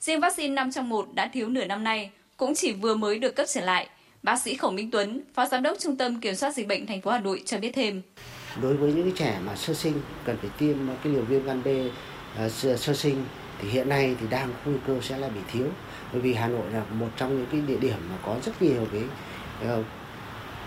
[0.00, 3.36] Riêng vaccine 5 trong 1 đã thiếu nửa năm nay, cũng chỉ vừa mới được
[3.36, 3.88] cấp trở lại–
[4.22, 7.00] Bác sĩ Khổng Minh Tuấn, Phó Giám đốc Trung tâm Kiểm soát Dịch bệnh thành
[7.00, 8.02] phố Hà Nội cho biết thêm.
[8.62, 11.68] Đối với những trẻ mà sơ sinh cần phải tiêm cái liều viêm gan B
[12.36, 13.24] à, sơ sinh
[13.60, 15.66] thì hiện nay thì đang nguy cơ sẽ là bị thiếu
[16.12, 18.86] bởi vì Hà Nội là một trong những cái địa điểm mà có rất nhiều
[18.92, 19.02] cái
[19.78, 19.84] uh,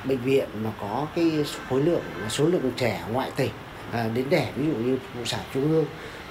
[0.05, 1.31] bệnh viện mà có cái
[1.69, 3.51] khối lượng số lượng trẻ ngoại tỉnh
[3.89, 5.85] uh, đến đẻ ví dụ như phụ sản trung ương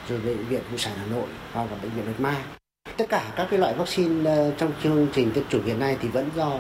[0.09, 2.43] rồi bệnh viện phụ sản Hà Nội hoặc là bệnh viện Bạch Mai
[2.97, 6.09] tất cả các cái loại vaccine uh, trong chương trình tiêm chủng hiện nay thì
[6.09, 6.59] vẫn do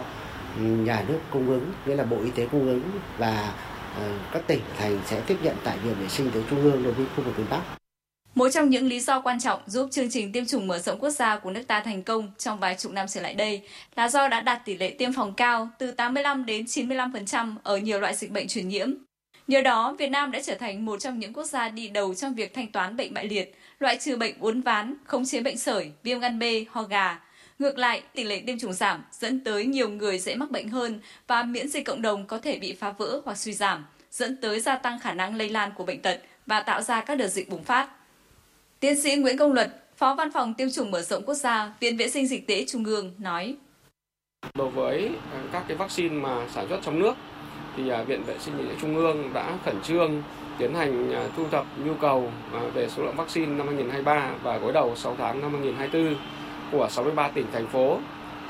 [0.60, 2.82] nhà nước cung ứng nghĩa là bộ y tế cung ứng
[3.18, 3.54] và
[3.96, 6.92] ờ, các tỉnh thành sẽ tiếp nhận tại viện vệ sinh tế trung ương đối
[6.92, 7.60] với khu vực miền Bắc.
[8.34, 11.10] Một trong những lý do quan trọng giúp chương trình tiêm chủng mở rộng quốc
[11.10, 13.62] gia của nước ta thành công trong vài chục năm trở lại đây
[13.96, 18.00] là do đã đạt tỷ lệ tiêm phòng cao từ 85 đến 95% ở nhiều
[18.00, 18.92] loại dịch bệnh truyền nhiễm.
[19.46, 22.34] Nhờ đó, Việt Nam đã trở thành một trong những quốc gia đi đầu trong
[22.34, 25.90] việc thanh toán bệnh bại liệt, loại trừ bệnh uốn ván, khống chế bệnh sởi,
[26.02, 27.20] viêm gan B, ho gà,
[27.62, 31.00] Ngược lại, tỷ lệ tiêm chủng giảm dẫn tới nhiều người dễ mắc bệnh hơn
[31.26, 34.60] và miễn dịch cộng đồng có thể bị phá vỡ hoặc suy giảm, dẫn tới
[34.60, 37.48] gia tăng khả năng lây lan của bệnh tật và tạo ra các đợt dịch
[37.48, 37.88] bùng phát.
[38.80, 41.96] Tiến sĩ Nguyễn Công Luật, Phó Văn phòng Tiêm chủng mở rộng quốc gia, Viện
[41.96, 43.56] Vệ sinh Dịch tễ Trung ương nói.
[44.54, 47.14] Đối với à, các cái vaccine mà sản xuất trong nước
[47.76, 50.22] thì à, Viện Vệ sinh Dịch tễ Trung ương đã khẩn trương
[50.58, 52.32] tiến hành à, thu thập nhu cầu
[52.74, 56.14] về số lượng vaccine năm 2023 và gối đầu 6 tháng năm 2024
[56.72, 57.98] của 63 tỉnh thành phố.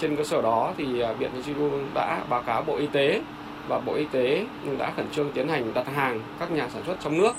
[0.00, 2.76] Trên cơ sở đó thì à, Viện nghiên cứu Trung ương đã báo cáo Bộ
[2.76, 3.22] Y tế
[3.68, 4.46] và Bộ Y tế
[4.78, 7.32] đã khẩn trương tiến hành đặt hàng các nhà sản xuất trong nước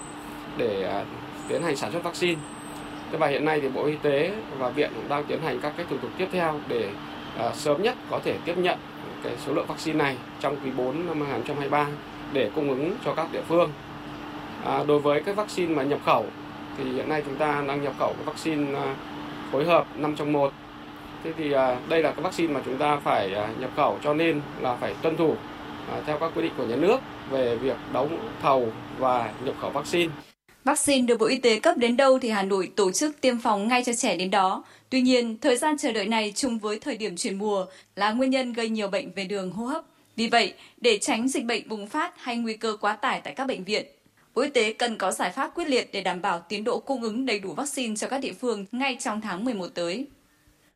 [0.58, 1.06] để à,
[1.48, 2.41] tiến hành sản xuất vaccine.
[3.12, 5.74] Thế và hiện nay thì Bộ Y tế và Viện cũng đang tiến hành các
[5.78, 6.89] cái thủ tục tiếp theo để
[7.38, 8.80] à, sớm nhất có thể tiếp nhận
[9.24, 11.88] cái số lượng vaccine này trong quý 4 năm 2023
[12.34, 13.72] để cung ứng cho các địa phương.
[14.65, 16.26] À, đối với cái vaccine mà nhập khẩu
[16.78, 18.80] thì hiện nay chúng ta đang nhập khẩu cái vaccine
[19.52, 20.54] phối hợp 5 trong 1
[21.24, 24.14] Thế thì à, đây là cái vaccine mà chúng ta phải à, nhập khẩu cho
[24.14, 25.36] nên là phải tuân thủ
[25.92, 26.98] à, theo các quy định của nhà nước
[27.30, 28.10] về việc đấu
[28.42, 28.68] thầu
[29.00, 30.14] và nhập khẩu vaccine.
[30.64, 33.68] Vaccine được Bộ Y tế cấp đến đâu thì Hà Nội tổ chức tiêm phòng
[33.68, 34.64] ngay cho trẻ đến đó.
[34.90, 38.30] Tuy nhiên, thời gian chờ đợi này chung với thời điểm chuyển mùa là nguyên
[38.30, 39.84] nhân gây nhiều bệnh về đường hô hấp.
[40.16, 43.48] Vì vậy, để tránh dịch bệnh bùng phát hay nguy cơ quá tải tại các
[43.48, 43.86] bệnh viện,
[44.36, 47.02] Bộ Y tế cần có giải pháp quyết liệt để đảm bảo tiến độ cung
[47.02, 50.08] ứng đầy đủ vaccine cho các địa phương ngay trong tháng 11 tới.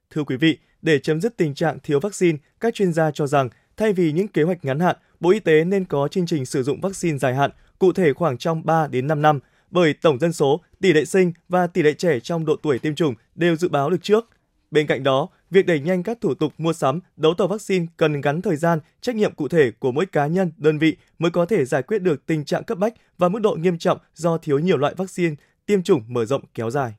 [0.09, 3.49] Thưa quý vị, để chấm dứt tình trạng thiếu vaccine, các chuyên gia cho rằng
[3.77, 6.63] thay vì những kế hoạch ngắn hạn, Bộ Y tế nên có chương trình sử
[6.63, 9.39] dụng vaccine dài hạn, cụ thể khoảng trong 3 đến 5 năm,
[9.71, 12.95] bởi tổng dân số, tỷ lệ sinh và tỷ lệ trẻ trong độ tuổi tiêm
[12.95, 14.29] chủng đều dự báo được trước.
[14.71, 18.21] Bên cạnh đó, việc đẩy nhanh các thủ tục mua sắm, đấu thầu vaccine cần
[18.21, 21.45] gắn thời gian, trách nhiệm cụ thể của mỗi cá nhân, đơn vị mới có
[21.45, 24.59] thể giải quyết được tình trạng cấp bách và mức độ nghiêm trọng do thiếu
[24.59, 26.93] nhiều loại vaccine tiêm chủng mở rộng kéo dài.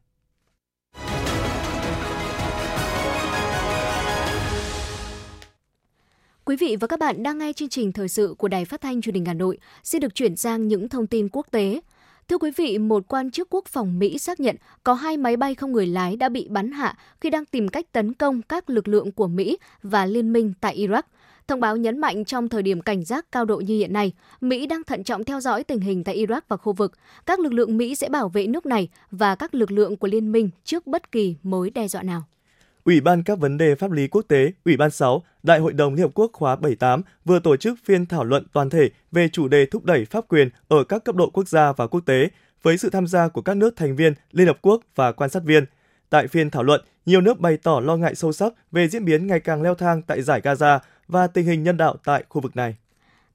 [6.48, 9.00] Quý vị và các bạn đang nghe chương trình thời sự của Đài Phát thanh
[9.00, 9.58] Truyền hình Hà Nội.
[9.82, 11.80] Xin được chuyển sang những thông tin quốc tế.
[12.28, 15.54] Thưa quý vị, một quan chức quốc phòng Mỹ xác nhận có hai máy bay
[15.54, 18.88] không người lái đã bị bắn hạ khi đang tìm cách tấn công các lực
[18.88, 21.02] lượng của Mỹ và liên minh tại Iraq.
[21.48, 24.66] Thông báo nhấn mạnh trong thời điểm cảnh giác cao độ như hiện nay, Mỹ
[24.66, 26.92] đang thận trọng theo dõi tình hình tại Iraq và khu vực.
[27.26, 30.32] Các lực lượng Mỹ sẽ bảo vệ nước này và các lực lượng của liên
[30.32, 32.22] minh trước bất kỳ mối đe dọa nào.
[32.88, 35.94] Ủy ban các vấn đề pháp lý quốc tế, Ủy ban 6, Đại hội đồng
[35.94, 39.48] Liên Hợp Quốc khóa 78 vừa tổ chức phiên thảo luận toàn thể về chủ
[39.48, 42.28] đề thúc đẩy pháp quyền ở các cấp độ quốc gia và quốc tế,
[42.62, 45.42] với sự tham gia của các nước thành viên Liên Hợp Quốc và quan sát
[45.44, 45.64] viên.
[46.10, 49.26] Tại phiên thảo luận, nhiều nước bày tỏ lo ngại sâu sắc về diễn biến
[49.26, 52.56] ngày càng leo thang tại giải Gaza và tình hình nhân đạo tại khu vực
[52.56, 52.76] này.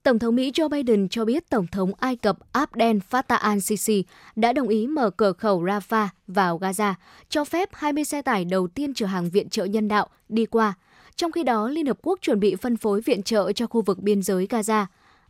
[0.04, 4.04] Tổng thống Mỹ Joe Biden cho biết Tổng thống Ai Cập Abdel Fattah al-Sisi
[4.36, 6.94] đã đồng ý mở cửa khẩu Rafah vào Gaza,
[7.30, 10.74] cho phép 20 xe tải đầu tiên chở hàng viện trợ nhân đạo đi qua.
[11.16, 14.00] Trong khi đó, Liên Hợp Quốc chuẩn bị phân phối viện trợ cho khu vực
[14.00, 14.86] biên giới Gaza.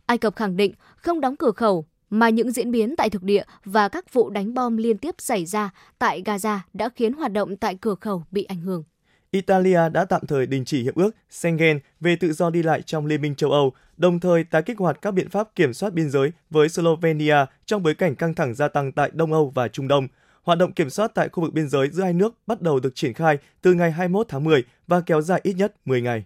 [0.06, 3.42] Ai Cập khẳng định không đóng cửa khẩu mà những diễn biến tại thực địa
[3.64, 7.56] và các vụ đánh bom liên tiếp xảy ra tại Gaza đã khiến hoạt động
[7.56, 8.84] tại cửa khẩu bị ảnh hưởng.
[9.30, 13.06] Italia đã tạm thời đình chỉ hiệp ước Schengen về tự do đi lại trong
[13.06, 16.10] Liên minh châu Âu, đồng thời tái kích hoạt các biện pháp kiểm soát biên
[16.10, 19.88] giới với Slovenia trong bối cảnh căng thẳng gia tăng tại Đông Âu và Trung
[19.88, 20.08] Đông.
[20.44, 22.94] Hoạt động kiểm soát tại khu vực biên giới giữa hai nước bắt đầu được
[22.94, 26.24] triển khai từ ngày 21 tháng 10 và kéo dài ít nhất 10 ngày.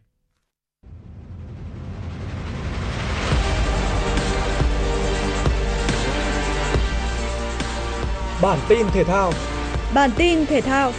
[8.42, 9.33] Bản tin thể thao
[9.94, 10.92] Bản tin thể thao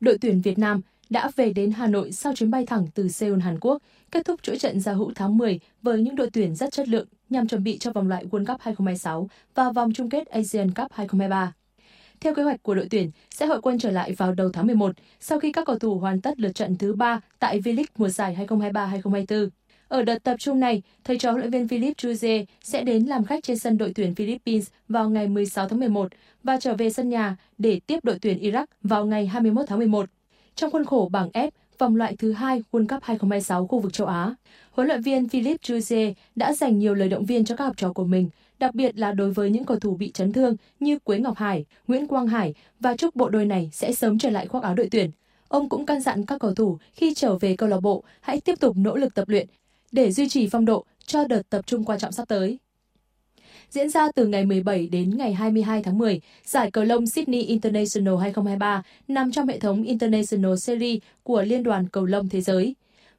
[0.00, 3.40] đội tuyển Việt Nam đã về đến Hà Nội sau chuyến bay thẳng từ Seoul,
[3.40, 6.72] Hàn Quốc, kết thúc chuỗi trận giao hữu tháng 10 với những đội tuyển rất
[6.72, 10.26] chất lượng nhằm chuẩn bị cho vòng loại World Cup 2026 và vòng chung kết
[10.26, 11.52] Asian Cup 2023.
[12.20, 14.96] Theo kế hoạch của đội tuyển, sẽ hội quân trở lại vào đầu tháng 11
[15.20, 18.46] sau khi các cầu thủ hoàn tất lượt trận thứ 3 tại V-League mùa giải
[18.48, 19.48] 2023-2024.
[19.88, 23.24] Ở đợt tập trung này, thầy trò huấn luyện viên Philip Chuze sẽ đến làm
[23.24, 27.08] khách trên sân đội tuyển Philippines vào ngày 16 tháng 11 và trở về sân
[27.08, 30.10] nhà để tiếp đội tuyển Iraq vào ngày 21 tháng 11.
[30.58, 34.06] Trong khuôn khổ bảng F, vòng loại thứ hai World Cup 2026 khu vực châu
[34.06, 34.34] Á,
[34.70, 37.92] huấn luyện viên Philip Jouzier đã dành nhiều lời động viên cho các học trò
[37.92, 41.18] của mình, đặc biệt là đối với những cầu thủ bị chấn thương như Quế
[41.18, 44.62] Ngọc Hải, Nguyễn Quang Hải và chúc bộ đôi này sẽ sớm trở lại khoác
[44.62, 45.10] áo đội tuyển.
[45.48, 48.60] Ông cũng căn dặn các cầu thủ khi trở về câu lạc bộ hãy tiếp
[48.60, 49.46] tục nỗ lực tập luyện
[49.92, 52.58] để duy trì phong độ cho đợt tập trung quan trọng sắp tới.
[53.70, 58.16] Diễn ra từ ngày 17 đến ngày 22 tháng 10, giải cầu lông Sydney International
[58.20, 62.74] 2023 nằm trong hệ thống International Series của Liên đoàn Cầu lông Thế giới.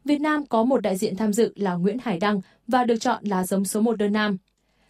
[0.06, 3.24] Việt Nam có một đại diện tham dự là Nguyễn Hải Đăng và được chọn
[3.24, 4.38] là giống số 1 đơn nam.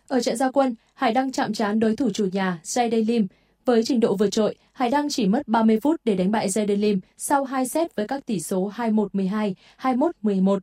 [0.08, 3.28] Ở trận giao quân, Hải Đăng chạm trán đối thủ chủ nhà Jaden Lim.
[3.66, 6.80] Với trình độ vượt trội, Hải Đăng chỉ mất 30 phút để đánh bại Jaden
[6.80, 10.60] Lim sau 2 set với các tỷ số 21-12, 21-11.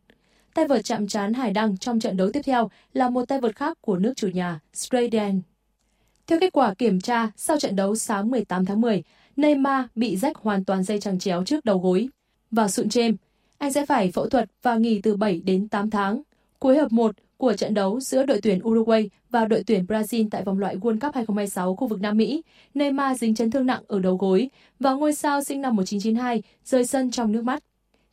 [0.57, 3.57] Tay vợt chạm trán Hải Đăng trong trận đấu tiếp theo là một tay vợt
[3.57, 5.41] khác của nước chủ nhà, Straden.
[6.27, 9.03] Theo kết quả kiểm tra, sau trận đấu sáng 18 tháng 10,
[9.37, 12.09] Neymar bị rách hoàn toàn dây chằng chéo trước đầu gối.
[12.51, 13.17] và sụn chêm,
[13.59, 16.23] anh sẽ phải phẫu thuật và nghỉ từ 7 đến 8 tháng.
[16.59, 20.43] Cuối hợp 1 của trận đấu giữa đội tuyển Uruguay và đội tuyển Brazil tại
[20.43, 22.43] vòng loại World Cup 2026 khu vực Nam Mỹ,
[22.75, 26.87] Neymar dính chấn thương nặng ở đầu gối và ngôi sao sinh năm 1992 rời
[26.87, 27.63] sân trong nước mắt.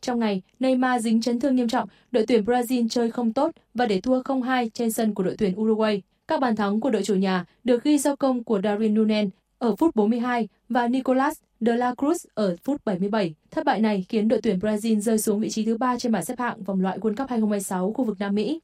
[0.04, 3.86] Trong ngày, Neymar dính chấn thương nghiêm trọng, đội tuyển Brazil chơi không tốt và
[3.86, 6.02] để thua 0-2 trên sân của đội tuyển Uruguay.
[6.28, 9.76] Các bàn thắng của đội chủ nhà được ghi do công của Darwin Nunes ở
[9.76, 13.34] phút 42 và Nicolas de la Cruz ở phút 77.
[13.50, 16.24] Thất bại này khiến đội tuyển Brazil rơi xuống vị trí thứ ba trên bảng
[16.24, 18.60] xếp hạng vòng loại World Cup 2026 khu vực Nam Mỹ.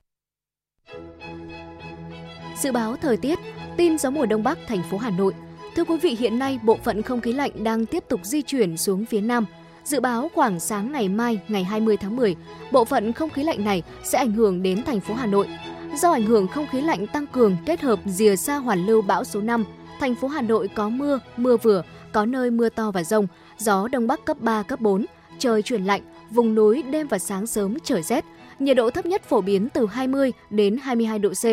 [2.57, 3.38] Dự báo thời tiết,
[3.76, 5.35] tin gió mùa đông bắc thành phố Hà Nội.
[5.76, 8.76] Thưa quý vị, hiện nay bộ phận không khí lạnh đang tiếp tục di chuyển
[8.76, 9.46] xuống phía Nam.
[9.85, 12.37] Dự báo khoảng sáng ngày mai, ngày 20 tháng 10,
[12.73, 15.49] bộ phận không khí lạnh này sẽ ảnh hưởng đến thành phố Hà Nội.
[15.97, 19.25] Do ảnh hưởng không khí lạnh tăng cường kết hợp rìa xa hoàn lưu bão
[19.25, 19.64] số 5,
[20.01, 23.27] thành phố Hà Nội có mưa, mưa vừa, có nơi mưa to và rông,
[23.59, 25.07] gió đông bắc cấp 3, cấp 4,
[25.38, 28.25] trời chuyển lạnh, vùng núi đêm và sáng sớm trời rét,
[28.59, 31.45] nhiệt độ thấp nhất phổ biến từ 20 đến 22 độ C,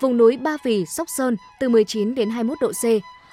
[0.00, 2.84] vùng núi Ba Vì, Sóc Sơn từ 19 đến 21 độ C.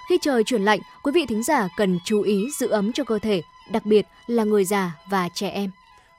[0.10, 3.20] Khi trời chuyển lạnh, quý vị thính giả cần chú ý giữ ấm cho cơ
[3.20, 5.70] thể, đặc biệt là người già và trẻ em.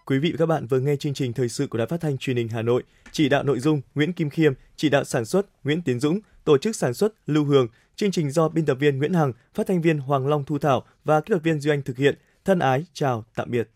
[0.07, 2.19] Quý vị và các bạn vừa nghe chương trình thời sự của Đài Phát thanh
[2.19, 5.47] Truyền hình Hà Nội, chỉ đạo nội dung Nguyễn Kim Khiêm, chỉ đạo sản xuất
[5.65, 8.99] Nguyễn Tiến Dũng, tổ chức sản xuất Lưu Hường, chương trình do biên tập viên
[8.99, 11.83] Nguyễn Hằng, phát thanh viên Hoàng Long Thu Thảo và kỹ thuật viên Duy Anh
[11.83, 12.15] thực hiện.
[12.45, 13.71] Thân ái chào tạm biệt.